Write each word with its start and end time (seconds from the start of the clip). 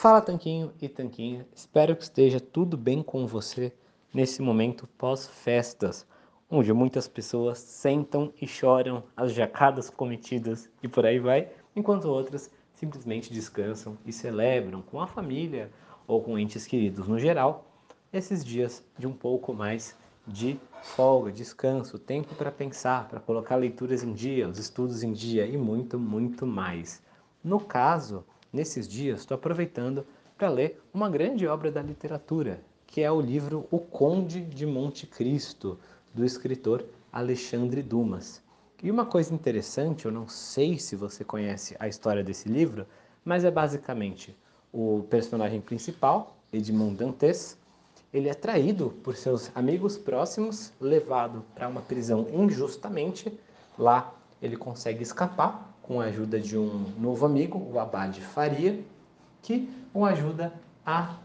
Fala 0.00 0.20
Tanquinho 0.20 0.72
e 0.80 0.88
Tanquinha, 0.88 1.44
espero 1.52 1.96
que 1.96 2.04
esteja 2.04 2.38
tudo 2.38 2.76
bem 2.76 3.02
com 3.02 3.26
você 3.26 3.72
nesse 4.14 4.40
momento 4.40 4.86
pós-festas, 4.96 6.06
onde 6.48 6.72
muitas 6.72 7.08
pessoas 7.08 7.58
sentam 7.58 8.32
e 8.40 8.46
choram 8.46 9.02
as 9.16 9.32
jacadas 9.32 9.90
cometidas 9.90 10.70
e 10.80 10.86
por 10.86 11.04
aí 11.04 11.18
vai, 11.18 11.48
enquanto 11.74 12.04
outras 12.04 12.48
simplesmente 12.74 13.32
descansam 13.32 13.98
e 14.06 14.12
celebram 14.12 14.82
com 14.82 15.00
a 15.00 15.06
família 15.08 15.68
ou 16.06 16.22
com 16.22 16.38
entes 16.38 16.64
queridos 16.64 17.08
no 17.08 17.18
geral 17.18 17.66
esses 18.12 18.44
dias 18.44 18.84
de 18.96 19.04
um 19.04 19.12
pouco 19.12 19.52
mais 19.52 19.96
de 20.24 20.60
folga, 20.80 21.32
descanso, 21.32 21.98
tempo 21.98 22.36
para 22.36 22.52
pensar, 22.52 23.08
para 23.08 23.18
colocar 23.18 23.56
leituras 23.56 24.04
em 24.04 24.12
dia, 24.12 24.48
os 24.48 24.60
estudos 24.60 25.02
em 25.02 25.12
dia 25.12 25.44
e 25.44 25.56
muito, 25.56 25.98
muito 25.98 26.46
mais. 26.46 27.02
No 27.42 27.58
caso, 27.58 28.24
nesses 28.52 28.88
dias, 28.88 29.20
estou 29.20 29.34
aproveitando 29.34 30.06
para 30.36 30.48
ler 30.48 30.80
uma 30.92 31.10
grande 31.10 31.46
obra 31.46 31.70
da 31.70 31.82
literatura, 31.82 32.60
que 32.86 33.02
é 33.02 33.10
o 33.10 33.20
livro 33.20 33.66
O 33.70 33.78
Conde 33.78 34.40
de 34.40 34.64
Monte 34.64 35.06
Cristo, 35.06 35.78
do 36.14 36.24
escritor 36.24 36.84
Alexandre 37.12 37.82
Dumas. 37.82 38.42
E 38.82 38.90
uma 38.90 39.04
coisa 39.04 39.34
interessante, 39.34 40.06
eu 40.06 40.12
não 40.12 40.28
sei 40.28 40.78
se 40.78 40.94
você 40.94 41.24
conhece 41.24 41.76
a 41.80 41.88
história 41.88 42.22
desse 42.22 42.48
livro, 42.48 42.86
mas 43.24 43.44
é 43.44 43.50
basicamente 43.50 44.36
o 44.72 45.04
personagem 45.10 45.60
principal, 45.60 46.36
Edmond 46.52 46.96
Dantes, 46.96 47.58
ele 48.12 48.28
é 48.28 48.34
traído 48.34 48.90
por 49.02 49.16
seus 49.16 49.50
amigos 49.54 49.98
próximos, 49.98 50.72
levado 50.80 51.44
para 51.54 51.68
uma 51.68 51.82
prisão 51.82 52.26
injustamente. 52.32 53.38
Lá 53.78 54.14
ele 54.40 54.56
consegue 54.56 55.02
escapar 55.02 55.67
com 55.88 56.02
a 56.02 56.04
ajuda 56.04 56.38
de 56.38 56.58
um 56.58 56.84
novo 56.98 57.24
amigo, 57.24 57.66
o 57.72 57.78
Abade 57.80 58.20
Faria, 58.20 58.78
que 59.40 59.70
o 59.94 60.04
ajuda 60.04 60.52
a 60.84 61.16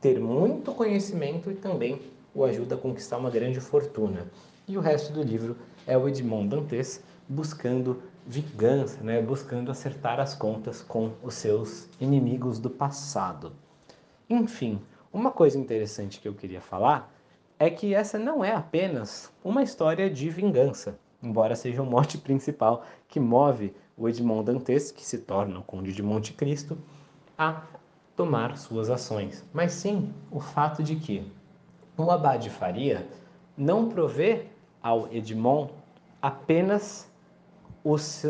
ter 0.00 0.18
muito 0.18 0.72
conhecimento 0.72 1.50
e 1.50 1.54
também 1.54 2.00
o 2.34 2.42
ajuda 2.42 2.76
a 2.76 2.78
conquistar 2.78 3.18
uma 3.18 3.28
grande 3.28 3.60
fortuna. 3.60 4.26
E 4.66 4.78
o 4.78 4.80
resto 4.80 5.12
do 5.12 5.22
livro 5.22 5.54
é 5.86 5.98
o 5.98 6.08
Edmond 6.08 6.48
Dantes 6.48 7.04
buscando 7.28 8.02
vingança, 8.26 9.02
né? 9.02 9.20
buscando 9.20 9.70
acertar 9.70 10.18
as 10.18 10.34
contas 10.34 10.80
com 10.80 11.12
os 11.22 11.34
seus 11.34 11.86
inimigos 12.00 12.58
do 12.58 12.70
passado. 12.70 13.52
Enfim, 14.30 14.80
uma 15.12 15.30
coisa 15.30 15.58
interessante 15.58 16.20
que 16.20 16.26
eu 16.26 16.32
queria 16.32 16.62
falar 16.62 17.14
é 17.58 17.68
que 17.68 17.94
essa 17.94 18.18
não 18.18 18.42
é 18.42 18.52
apenas 18.52 19.30
uma 19.44 19.62
história 19.62 20.08
de 20.08 20.30
vingança, 20.30 20.98
embora 21.22 21.54
seja 21.54 21.82
o 21.82 21.86
mote 21.86 22.16
principal 22.18 22.82
que 23.08 23.20
move 23.20 23.74
o 23.96 24.08
Edmond 24.08 24.44
Dantes, 24.44 24.90
que 24.90 25.04
se 25.04 25.18
torna 25.18 25.58
o 25.58 25.62
Conde 25.62 25.92
de 25.92 26.02
Monte 26.02 26.32
Cristo, 26.32 26.76
a 27.38 27.62
tomar 28.14 28.56
suas 28.56 28.90
ações, 28.90 29.44
mas 29.52 29.72
sim 29.72 30.12
o 30.30 30.40
fato 30.40 30.82
de 30.82 30.96
que 30.96 31.30
o 31.96 32.10
Abade 32.10 32.50
Faria 32.50 33.08
não 33.56 33.88
provê 33.88 34.46
ao 34.82 35.12
Edmond 35.12 35.72
apenas 36.20 37.10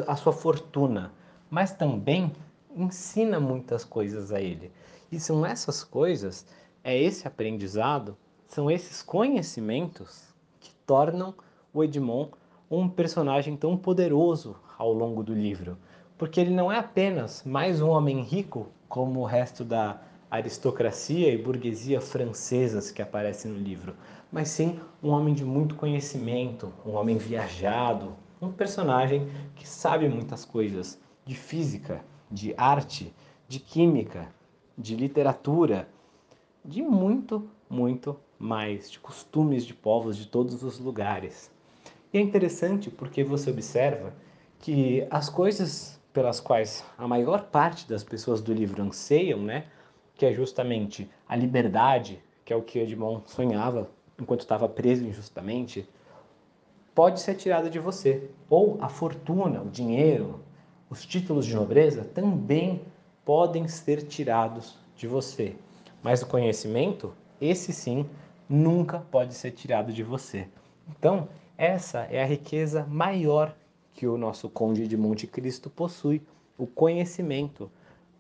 a 0.06 0.17
sua 0.17 0.33
fortuna, 0.33 1.12
mas 1.50 1.73
também 1.73 2.33
ensina 2.75 3.41
muitas 3.41 3.84
coisas 3.84 4.30
a 4.33 4.41
ele. 4.41 4.70
E 5.11 5.19
são 5.19 5.47
essas 5.47 5.83
coisas 5.83 6.47
é 6.84 6.97
esse 6.97 7.27
aprendizado, 7.27 8.17
são 8.47 8.70
esses 8.70 9.03
conhecimentos 9.03 10.33
que 10.61 10.73
tornam 10.86 11.34
o 11.73 11.83
Edmond 11.83 12.33
um 12.69 12.89
personagem 12.89 13.56
tão 13.56 13.77
poderoso 13.77 14.56
ao 14.77 14.92
longo 14.92 15.22
do 15.22 15.33
livro, 15.33 15.78
porque 16.19 16.41
ele 16.41 16.50
não 16.50 16.70
é 16.70 16.78
apenas 16.78 17.45
mais 17.45 17.81
um 17.81 17.91
homem 17.91 18.23
rico 18.23 18.69
como 18.89 19.20
o 19.20 19.25
resto 19.25 19.64
da 19.64 20.03
aristocracia 20.28 21.33
e 21.33 21.39
burguesia 21.41 22.00
francesas 22.00 22.91
que 22.91 23.00
aparecem 23.00 23.53
no 23.53 23.58
livro, 23.58 23.95
mas 24.33 24.48
sim 24.48 24.81
um 25.00 25.11
homem 25.11 25.33
de 25.33 25.45
muito 25.45 25.77
conhecimento, 25.77 26.73
um 26.84 26.95
homem 26.95 27.17
viajado, 27.17 28.17
um 28.42 28.51
personagem 28.51 29.29
que 29.55 29.67
sabe 29.67 30.08
muitas 30.08 30.45
coisas 30.45 31.01
de 31.24 31.36
física, 31.36 32.05
de 32.29 32.52
arte, 32.57 33.14
de 33.48 33.61
química, 33.61 34.29
de 34.77 34.96
literatura, 34.96 35.89
de 36.64 36.83
muito, 36.83 37.48
muito 37.70 38.18
mais, 38.36 38.91
de 38.91 38.98
costumes 38.98 39.64
de 39.64 39.73
povos 39.73 40.17
de 40.17 40.27
todos 40.27 40.64
os 40.64 40.80
lugares. 40.80 41.55
E 42.17 42.19
é 42.19 42.23
interessante 42.23 42.91
porque 42.91 43.23
você 43.23 43.51
observa 43.51 44.11
que 44.59 45.07
as 45.11 45.29
coisas 45.29 46.01
pelas 46.15 46.41
quais 46.41 46.83
a 46.97 47.07
maior 47.07 47.43
parte 47.51 47.87
das 47.87 48.03
pessoas 48.03 48.41
do 48.41 48.55
livro 48.55 48.83
anseiam, 48.83 49.43
né, 49.43 49.67
que 50.15 50.25
é 50.25 50.33
justamente 50.33 51.11
a 51.29 51.37
liberdade, 51.37 52.19
que 52.43 52.55
é 52.55 52.57
o 52.57 52.63
que 52.63 52.79
Edmond 52.79 53.23
sonhava 53.27 53.91
enquanto 54.19 54.41
estava 54.41 54.67
preso 54.67 55.05
injustamente, 55.05 55.87
pode 56.95 57.21
ser 57.21 57.35
tirada 57.35 57.69
de 57.69 57.79
você. 57.79 58.31
Ou 58.48 58.79
a 58.81 58.89
fortuna, 58.89 59.61
o 59.61 59.69
dinheiro, 59.69 60.41
os 60.89 61.05
títulos 61.05 61.45
de 61.45 61.55
nobreza 61.55 62.03
também 62.03 62.81
podem 63.27 63.69
ser 63.69 64.07
tirados 64.07 64.79
de 64.97 65.07
você. 65.07 65.55
Mas 66.03 66.23
o 66.23 66.27
conhecimento, 66.27 67.13
esse 67.39 67.75
sim, 67.75 68.09
nunca 68.48 69.01
pode 69.01 69.35
ser 69.35 69.51
tirado 69.51 69.93
de 69.93 70.03
você. 70.03 70.48
Então, 70.89 71.29
essa 71.58 72.00
é 72.11 72.22
a 72.22 72.27
riqueza 72.27 72.86
maior 72.89 73.55
que 73.94 74.06
o 74.06 74.18
nosso 74.18 74.48
Conde 74.48 74.86
de 74.86 74.96
Monte 74.96 75.27
Cristo 75.27 75.70
possui, 75.70 76.20
o 76.58 76.67
conhecimento. 76.67 77.70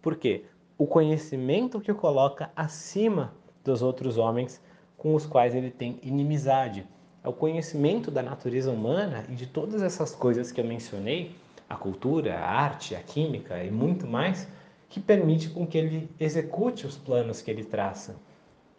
Por 0.00 0.16
quê? 0.16 0.44
O 0.78 0.86
conhecimento 0.86 1.80
que 1.80 1.90
o 1.90 1.94
coloca 1.94 2.50
acima 2.56 3.34
dos 3.62 3.82
outros 3.82 4.16
homens 4.16 4.62
com 4.96 5.14
os 5.14 5.26
quais 5.26 5.54
ele 5.54 5.70
tem 5.70 5.98
inimizade. 6.02 6.86
É 7.22 7.28
o 7.28 7.32
conhecimento 7.32 8.10
da 8.10 8.22
natureza 8.22 8.70
humana 8.70 9.24
e 9.28 9.34
de 9.34 9.46
todas 9.46 9.82
essas 9.82 10.14
coisas 10.14 10.50
que 10.50 10.60
eu 10.60 10.64
mencionei, 10.64 11.34
a 11.68 11.76
cultura, 11.76 12.38
a 12.38 12.50
arte, 12.50 12.94
a 12.94 13.02
química 13.02 13.62
e 13.62 13.70
muito 13.70 14.06
mais, 14.06 14.48
que 14.88 15.00
permite 15.00 15.50
com 15.50 15.66
que 15.66 15.76
ele 15.76 16.10
execute 16.18 16.86
os 16.86 16.96
planos 16.96 17.42
que 17.42 17.50
ele 17.50 17.64
traça 17.64 18.16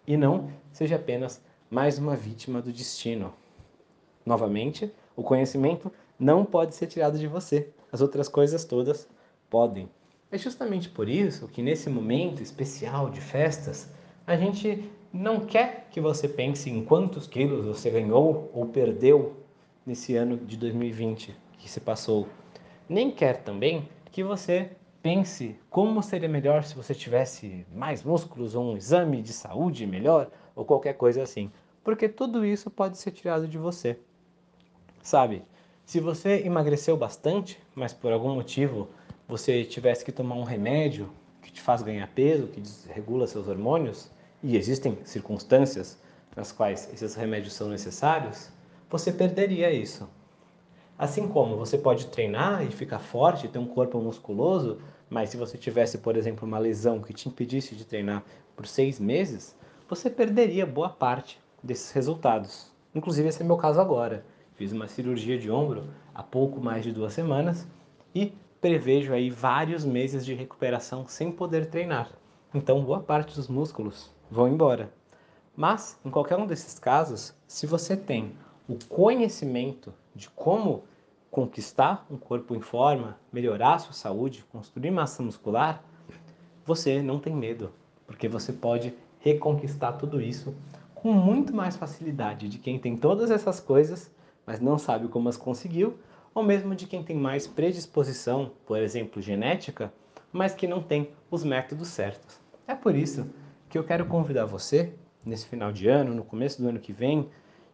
e 0.08 0.16
não 0.16 0.50
seja 0.72 0.96
apenas 0.96 1.42
mais 1.70 2.00
uma 2.00 2.16
vítima 2.16 2.62
do 2.62 2.72
destino. 2.72 3.34
Novamente, 4.28 4.92
o 5.16 5.24
conhecimento 5.24 5.90
não 6.20 6.44
pode 6.44 6.76
ser 6.76 6.88
tirado 6.88 7.18
de 7.18 7.28
você. 7.28 7.70
As 7.90 8.02
outras 8.02 8.28
coisas 8.28 8.66
todas 8.66 9.08
podem. 9.50 9.90
É 10.30 10.38
justamente 10.38 10.90
por 10.90 11.08
isso 11.08 11.48
que 11.48 11.62
nesse 11.62 11.90
momento 11.90 12.44
especial 12.44 13.10
de 13.10 13.22
festas, 13.22 13.90
a 14.26 14.36
gente 14.36 14.92
não 15.14 15.46
quer 15.46 15.88
que 15.90 16.02
você 16.02 16.28
pense 16.28 16.70
em 16.70 16.84
quantos 16.84 17.26
quilos 17.26 17.66
você 17.66 17.90
ganhou 17.90 18.52
ou 18.54 18.66
perdeu 18.66 19.38
nesse 19.86 20.18
ano 20.18 20.36
de 20.36 20.58
2020 20.58 21.34
que 21.58 21.72
se 21.72 21.80
passou. 21.80 22.28
Nem 22.90 23.10
quer 23.10 23.44
também 23.44 23.88
que 24.12 24.26
você 24.26 24.72
pense 25.02 25.58
como 25.70 26.04
seria 26.04 26.28
melhor 26.28 26.66
se 26.66 26.76
você 26.76 26.94
tivesse 26.94 27.66
mais 27.74 28.04
músculos 28.04 28.56
ou 28.56 28.74
um 28.74 28.76
exame 28.76 29.22
de 29.22 29.32
saúde 29.32 29.88
melhor 29.88 30.30
ou 30.54 30.66
qualquer 30.66 30.96
coisa 30.96 31.24
assim, 31.24 31.50
porque 31.82 32.10
tudo 32.10 32.46
isso 32.46 32.70
pode 32.70 32.98
ser 32.98 33.12
tirado 33.12 33.48
de 33.48 33.58
você. 33.58 33.98
Sabe? 35.02 35.44
Se 35.86 36.00
você 36.00 36.44
emagreceu 36.46 36.98
bastante, 36.98 37.60
mas 37.74 37.94
por 37.94 38.12
algum 38.12 38.36
motivo 38.36 38.90
você 39.28 39.64
tivesse 39.64 40.04
que 40.04 40.12
tomar 40.12 40.36
um 40.36 40.44
remédio 40.44 41.10
que 41.42 41.52
te 41.52 41.62
faz 41.62 41.82
ganhar 41.82 42.08
peso, 42.08 42.48
que 42.48 42.60
desregula 42.60 43.26
seus 43.26 43.48
hormônios, 43.48 44.12
e 44.44 44.58
existem 44.58 44.98
circunstâncias 45.06 45.98
nas 46.36 46.52
quais 46.52 46.90
esses 46.94 47.16
remédios 47.16 47.54
são 47.54 47.70
necessários, 47.70 48.50
você 48.90 49.12
perderia 49.12 49.72
isso. 49.72 50.08
Assim 50.98 51.28
como 51.28 51.58
você 51.58 51.78
pode 51.78 52.08
treinar 52.08 52.66
e 52.66 52.72
ficar 52.72 53.00
forte, 53.00 53.48
ter 53.48 53.60
um 53.60 53.66
corpo 53.66 54.00
musculoso, 54.00 54.80
mas 55.10 55.30
se 55.30 55.38
você 55.38 55.58
tivesse, 55.58 56.00
por 56.00 56.18
exemplo, 56.18 56.48
uma 56.48 56.60
lesão 56.60 57.02
que 57.02 57.14
te 57.14 57.30
impedisse 57.30 57.76
de 57.76 57.86
treinar 57.86 58.24
por 58.56 58.68
seis 58.68 59.00
meses, 59.00 59.56
você 59.88 60.10
perderia 60.10 60.66
boa 60.66 60.90
parte 60.90 61.40
desses 61.64 61.92
resultados. 61.92 62.72
Inclusive, 62.94 63.30
esse 63.30 63.42
é 63.42 63.46
meu 63.46 63.58
caso 63.58 63.80
agora. 63.80 64.26
Fiz 64.58 64.72
uma 64.72 64.88
cirurgia 64.88 65.38
de 65.38 65.52
ombro 65.52 65.84
há 66.16 66.24
pouco 66.24 66.60
mais 66.60 66.84
de 66.84 66.92
duas 66.92 67.14
semanas 67.14 67.68
e 68.14 68.34
prevejo 68.60 69.14
aí 69.14 69.30
vários 69.30 69.86
meses 69.86 70.26
de 70.26 70.34
recuperação 70.34 71.08
sem 71.08 71.32
poder 71.32 71.68
treinar. 71.68 72.10
Então, 72.52 72.84
boa 72.84 73.00
parte 73.00 73.36
dos 73.36 73.48
músculos 73.48 74.12
vão 74.32 74.48
embora. 74.48 74.92
Mas, 75.56 76.00
em 76.04 76.10
qualquer 76.10 76.38
um 76.38 76.48
desses 76.48 76.80
casos, 76.80 77.36
se 77.48 77.68
você 77.68 77.96
tem 77.96 78.32
o 78.68 78.76
conhecimento 78.90 79.94
de 80.16 80.28
como 80.32 80.86
conquistar 81.30 82.04
um 82.10 82.18
corpo 82.18 82.56
em 82.56 82.60
forma, 82.60 83.16
melhorar 83.32 83.78
sua 83.78 83.94
saúde, 83.94 84.44
construir 84.52 84.90
massa 84.90 85.22
muscular, 85.22 85.84
você 86.66 87.00
não 87.00 87.20
tem 87.20 87.36
medo, 87.36 87.72
porque 88.08 88.28
você 88.28 88.52
pode 88.52 88.92
reconquistar 89.20 89.94
tudo 89.94 90.20
isso 90.20 90.56
com 90.96 91.14
muito 91.14 91.56
mais 91.56 91.76
facilidade 91.76 92.50
de 92.50 92.58
quem 92.58 92.80
tem 92.80 92.98
todas 92.98 93.30
essas 93.30 93.60
coisas, 93.60 94.12
mas 94.48 94.62
não 94.62 94.78
sabe 94.78 95.10
como 95.10 95.28
as 95.28 95.36
conseguiu, 95.36 96.00
ou 96.34 96.42
mesmo 96.42 96.74
de 96.74 96.88
quem 96.88 97.04
tem 97.04 97.18
mais 97.18 97.46
predisposição, 97.46 98.52
por 98.66 98.80
exemplo, 98.80 99.22
genética, 99.22 99.94
mas 100.32 100.54
que 100.56 100.66
não 100.66 100.82
tem 100.82 101.12
os 101.30 101.44
métodos 101.44 101.90
certos. 101.90 102.40
É 102.66 102.74
por 102.74 102.96
isso 102.96 103.30
que 103.70 103.78
eu 103.78 103.84
quero 103.84 104.06
convidar 104.06 104.46
você, 104.46 104.94
nesse 105.26 105.46
final 105.48 105.74
de 105.74 105.90
ano, 105.90 106.14
no 106.14 106.24
começo 106.24 106.62
do 106.62 106.70
ano 106.70 106.80
que 106.80 106.94
vem, 106.94 107.30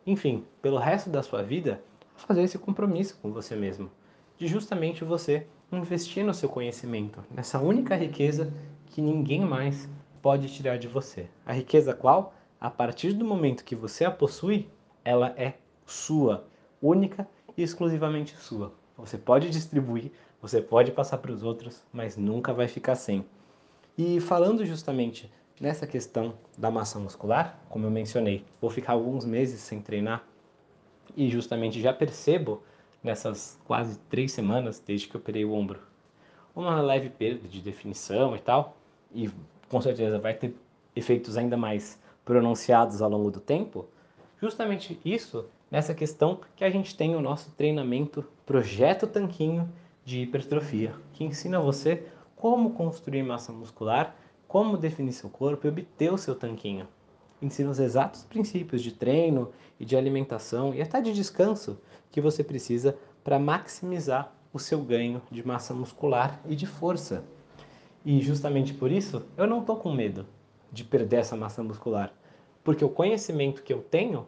enfim, 0.08 0.44
pelo 0.62 0.80
resto 0.80 1.10
da 1.10 1.22
sua 1.22 1.44
vida, 1.44 1.84
a 2.16 2.20
fazer 2.20 2.42
esse 2.42 2.58
compromisso 2.58 3.18
com 3.22 3.32
você 3.32 3.56
mesmo, 3.56 3.92
de 4.38 4.48
justamente 4.48 5.04
você 5.04 5.46
investir 5.72 6.26
no 6.26 6.34
seu 6.34 6.50
conhecimento, 6.50 7.24
nessa 7.30 7.60
única 7.60 7.96
riqueza 7.96 8.52
que 8.88 9.02
ninguém 9.02 9.42
mais 9.42 9.88
pode 10.22 10.48
tirar 10.48 10.78
de 10.78 10.88
você. 10.88 11.28
A 11.46 11.54
riqueza 11.54 11.94
qual, 11.94 12.34
a 12.60 12.70
partir 12.70 13.14
do 13.14 13.26
momento 13.26 13.64
que 13.64 13.76
você 13.76 14.06
a 14.06 14.12
possui, 14.12 14.70
ela 15.04 15.34
é 15.38 15.56
sua, 15.86 16.48
única 16.84 17.28
e 17.58 17.64
exclusivamente 17.64 18.36
sua. 18.38 18.74
Você 18.98 19.18
pode 19.18 19.50
distribuir, 19.50 20.12
você 20.42 20.62
pode 20.62 20.92
passar 20.92 21.18
para 21.18 21.32
os 21.32 21.42
outros, 21.42 21.82
mas 21.92 22.18
nunca 22.18 22.54
vai 22.54 22.68
ficar 22.68 22.96
sem. 22.96 23.26
E 23.98 24.20
falando 24.20 24.66
justamente 24.66 25.32
nessa 25.60 25.88
questão 25.88 26.34
da 26.58 26.70
massa 26.70 27.00
muscular, 27.00 27.58
como 27.70 27.86
eu 27.88 27.92
mencionei, 27.92 28.46
vou 28.60 28.70
ficar 28.70 28.94
alguns 28.94 29.26
meses 29.26 29.62
sem 29.62 29.82
treinar 29.82 30.24
e 31.16 31.30
justamente 31.30 31.82
já 31.82 31.94
percebo 31.94 32.62
nessas 33.02 33.58
quase 33.66 33.98
três 34.10 34.32
semanas 34.32 34.80
desde 34.86 35.08
que 35.08 35.16
eu 35.16 35.22
operei 35.22 35.46
o 35.46 35.54
ombro 35.54 35.80
uma 36.56 36.82
leve 36.82 37.10
perda 37.10 37.48
de 37.48 37.62
definição 37.62 38.36
e 38.36 38.40
tal, 38.40 38.78
e 39.14 39.30
com 39.70 39.82
certeza 39.82 40.20
vai 40.20 40.34
ter 40.34 40.56
efeitos 40.96 41.38
ainda 41.38 41.58
mais 41.58 42.00
pronunciados 42.24 43.02
ao 43.02 43.10
longo 43.10 43.32
do 43.32 43.40
tempo. 43.40 43.88
Justamente 44.40 45.00
isso 45.04 45.46
nessa 45.74 45.96
questão 45.96 46.40
que 46.56 46.64
a 46.64 46.70
gente 46.70 46.96
tem 46.96 47.16
o 47.16 47.20
nosso 47.20 47.50
treinamento 47.54 48.24
Projeto 48.46 49.08
Tanquinho 49.08 49.68
de 50.06 50.20
Hipertrofia, 50.20 50.94
que 51.14 51.24
ensina 51.24 51.60
você 51.60 52.06
como 52.36 52.74
construir 52.74 53.24
massa 53.24 53.52
muscular, 53.52 54.16
como 54.48 54.78
definir 54.78 55.14
seu 55.14 55.32
corpo 55.32 55.66
e 55.66 55.70
obter 55.72 56.14
o 56.14 56.18
seu 56.18 56.36
tanquinho. 56.36 56.88
Ensina 57.42 57.72
os 57.72 57.80
exatos 57.80 58.24
princípios 58.24 58.84
de 58.84 58.92
treino 58.92 59.50
e 59.80 59.84
de 59.84 59.98
alimentação 59.98 60.76
e 60.76 60.82
até 60.82 61.02
de 61.02 61.12
descanso 61.12 61.82
que 62.12 62.22
você 62.22 62.44
precisa 62.44 62.96
para 63.24 63.40
maximizar 63.40 64.32
o 64.54 64.60
seu 64.60 64.80
ganho 64.80 65.24
de 65.32 65.46
massa 65.46 65.74
muscular 65.74 66.40
e 66.48 66.56
de 66.56 66.68
força. 66.68 67.26
E 68.06 68.22
justamente 68.22 68.76
por 68.76 68.92
isso 68.92 69.26
eu 69.36 69.48
não 69.48 69.62
estou 69.62 69.78
com 69.78 69.92
medo 69.92 70.28
de 70.72 70.84
perder 70.84 71.22
essa 71.22 71.36
massa 71.36 71.64
muscular, 71.64 72.14
porque 72.64 72.86
o 72.86 72.90
conhecimento 72.90 73.64
que 73.64 73.74
eu 73.74 73.82
tenho 73.82 74.28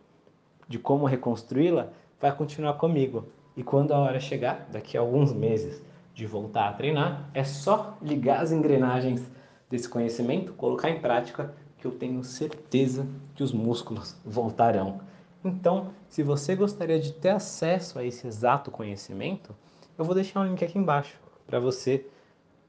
de 0.68 0.80
como 0.80 1.06
reconstruí-la 1.06 1.90
vai 2.20 2.36
continuar 2.36 2.74
comigo. 2.76 3.26
E 3.56 3.64
quando 3.64 3.94
a 3.94 4.00
hora 4.00 4.20
chegar, 4.20 4.68
daqui 4.72 4.98
a 4.98 5.02
alguns 5.02 5.32
meses, 5.32 5.82
de 6.14 6.26
voltar 6.26 6.70
a 6.70 6.74
treinar, 6.74 7.30
é 7.34 7.44
só 7.44 7.98
ligar 8.02 8.42
as 8.42 8.52
engrenagens 8.52 9.22
desse 9.70 9.90
conhecimento, 9.90 10.54
colocar 10.54 10.90
em 10.90 11.00
prática, 11.00 11.54
que 11.78 11.86
eu 11.86 11.92
tenho 11.92 12.24
certeza 12.24 13.06
que 13.36 13.44
os 13.44 13.52
músculos 13.52 14.16
voltarão. 14.26 15.02
Então, 15.44 15.92
se 16.10 16.24
você 16.24 16.56
gostaria 16.56 17.00
de 17.00 17.12
ter 17.12 17.30
acesso 17.30 18.00
a 18.00 18.04
esse 18.04 18.26
exato 18.26 18.72
conhecimento, 18.72 19.54
eu 19.98 20.04
vou 20.04 20.16
deixar 20.16 20.40
um 20.42 20.46
link 20.46 20.64
aqui 20.64 20.80
embaixo 20.80 21.20
para 21.46 21.60
você 21.60 22.06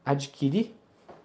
adquirir 0.05 0.75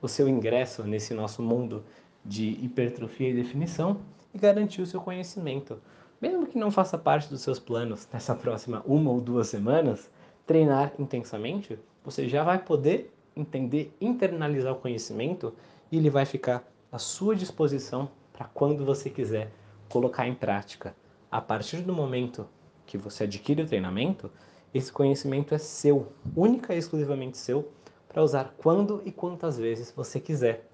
o 0.01 0.07
seu 0.07 0.27
ingresso 0.27 0.83
nesse 0.83 1.13
nosso 1.13 1.41
mundo 1.41 1.83
de 2.23 2.51
hipertrofia 2.63 3.29
e 3.29 3.33
definição 3.33 3.97
e 4.33 4.37
garantir 4.37 4.81
o 4.81 4.85
seu 4.85 5.01
conhecimento. 5.01 5.77
Mesmo 6.21 6.45
que 6.45 6.55
não 6.55 6.69
faça 6.69 6.99
parte 6.99 7.27
dos 7.27 7.41
seus 7.41 7.57
planos 7.57 8.07
nessa 8.13 8.35
próxima 8.35 8.83
uma 8.85 9.09
ou 9.09 9.19
duas 9.19 9.47
semanas, 9.47 10.07
treinar 10.45 10.93
intensamente, 10.99 11.79
você 12.03 12.29
já 12.29 12.43
vai 12.43 12.59
poder 12.63 13.11
entender, 13.35 13.91
internalizar 13.99 14.71
o 14.71 14.79
conhecimento 14.79 15.51
e 15.91 15.97
ele 15.97 16.11
vai 16.11 16.23
ficar 16.25 16.63
à 16.91 16.99
sua 16.99 17.35
disposição 17.35 18.07
para 18.31 18.45
quando 18.45 18.85
você 18.85 19.09
quiser 19.09 19.51
colocar 19.89 20.27
em 20.27 20.35
prática. 20.35 20.95
A 21.31 21.41
partir 21.41 21.77
do 21.77 21.91
momento 21.91 22.47
que 22.85 22.99
você 22.99 23.23
adquire 23.23 23.63
o 23.63 23.67
treinamento, 23.67 24.29
esse 24.71 24.91
conhecimento 24.91 25.55
é 25.55 25.57
seu, 25.57 26.13
única 26.35 26.75
e 26.75 26.77
exclusivamente 26.77 27.35
seu, 27.35 27.71
para 28.07 28.21
usar 28.21 28.53
quando 28.57 29.01
e 29.05 29.11
quantas 29.11 29.57
vezes 29.57 29.91
você 29.91 30.19
quiser 30.19 30.69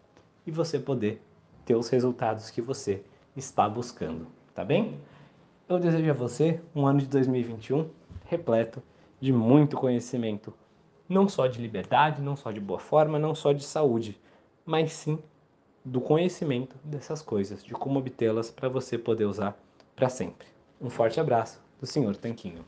e 0.45 0.51
você 0.51 0.77
poder 0.77 1.21
ter 1.63 1.75
os 1.75 1.87
resultados 1.87 2.49
que 2.49 2.61
você 2.61 3.01
está 3.33 3.69
buscando, 3.69 4.27
tá 4.53 4.65
bem? 4.65 4.99
Eu 5.69 5.79
desejo 5.79 6.09
a 6.09 6.13
você 6.13 6.61
um 6.73 6.87
ano 6.87 6.99
de 6.99 7.07
2021 7.07 7.89
repleto 8.25 8.81
de 9.19 9.33
muito 9.33 9.75
conhecimento, 9.75 10.53
não 11.09 11.27
só 11.27 11.45
de 11.45 11.61
liberdade, 11.61 12.21
não 12.21 12.37
só 12.37 12.53
de 12.53 12.59
boa 12.61 12.79
forma, 12.79 13.19
não 13.19 13.35
só 13.35 13.51
de 13.51 13.65
saúde, 13.65 14.17
mas 14.65 14.93
sim 14.93 15.19
do 15.83 15.99
conhecimento 15.99 16.77
dessas 16.85 17.21
coisas, 17.21 17.61
de 17.61 17.73
como 17.73 17.99
obtê-las 17.99 18.49
para 18.49 18.69
você 18.69 18.97
poder 18.97 19.25
usar 19.25 19.61
para 19.93 20.07
sempre. 20.07 20.47
Um 20.79 20.89
forte 20.89 21.19
abraço 21.19 21.61
do 21.81 21.85
Sr. 21.85 22.15
Tanquinho. 22.15 22.63